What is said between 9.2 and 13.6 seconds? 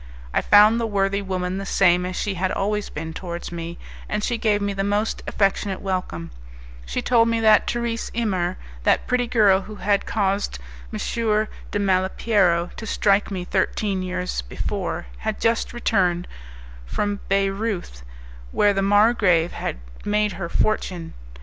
girl who had caused M. de Malipiero to strike me